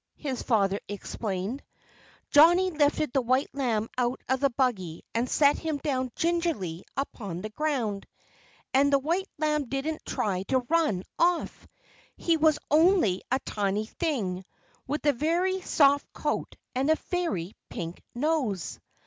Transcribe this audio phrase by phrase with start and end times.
[0.17, 1.61] his father explained.
[2.31, 7.39] Johnnie lifted the white lamb out of the buggy and set him down gingerly upon
[7.41, 8.07] the ground.
[8.73, 11.67] And the white lamb didn't try to run off.
[12.17, 14.43] He was only a tiny thing,
[14.87, 18.79] with a very soft coat and a very pink nose.